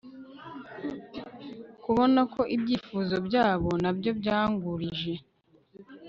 Kubona 1.83 2.21
ko 2.33 2.41
ibyifuzo 2.55 3.15
byabo 3.27 3.69
nabyo 3.83 4.11
byangurije 4.19 5.13